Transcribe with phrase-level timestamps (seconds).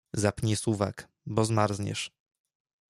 [0.21, 0.97] Zapnij suwak,
[1.33, 2.03] bo zmarzniesz.